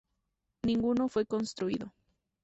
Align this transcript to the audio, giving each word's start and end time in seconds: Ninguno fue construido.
Ninguno 0.63 1.09
fue 1.09 1.25
construido. 1.27 1.93